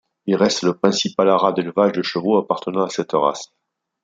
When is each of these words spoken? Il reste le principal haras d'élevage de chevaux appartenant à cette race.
Il 0.25 0.33
reste 0.35 0.63
le 0.63 0.75
principal 0.75 1.29
haras 1.29 1.51
d'élevage 1.51 1.91
de 1.91 2.01
chevaux 2.01 2.39
appartenant 2.39 2.81
à 2.83 2.89
cette 2.89 3.11
race. 3.11 3.51